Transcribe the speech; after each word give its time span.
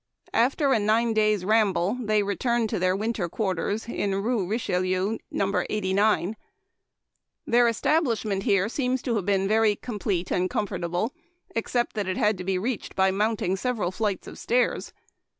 After 0.33 0.73
a 0.73 0.79
nine 0.79 1.13
days' 1.13 1.45
ramble 1.45 1.95
they 2.01 2.23
returned 2.23 2.71
to 2.71 2.79
their 2.79 2.95
winter 2.95 3.29
quarters 3.29 3.87
in 3.87 4.15
Rue 4.15 4.47
Richelieu, 4.47 5.19
No. 5.29 5.63
89. 5.69 6.35
Their 7.45 7.67
establishment 7.67 8.41
here 8.41 8.67
seems 8.67 9.03
to 9.03 9.15
have 9.17 9.27
been 9.27 9.47
very 9.47 9.75
complete 9.75 10.31
and 10.31 10.49
comfortable, 10.49 11.13
except 11.55 11.93
that 11.93 12.07
it 12.07 12.17
had 12.17 12.35
to 12.39 12.43
be 12.43 12.57
reached 12.57 12.95
by 12.95 13.11
mounting 13.11 13.55
several 13.55 13.91
flights 13.91 14.25
152 14.25 14.25
Memoir 14.25 14.25
of 14.25 14.25
Washington 14.25 14.25
Irving. 14.25 14.31
of 14.33 14.39
stairs. 14.39 14.93